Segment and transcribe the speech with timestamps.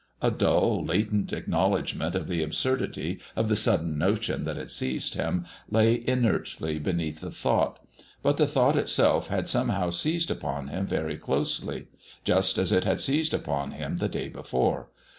[0.19, 5.45] A dull, latent acknowledgment of the absurdity of the sudden notion that had seized him
[5.69, 7.77] lay inertly beneath the thought,
[8.23, 11.87] but the thought itself had somehow seized upon him very closely,
[12.23, 14.89] just as it had seized upon him the day before.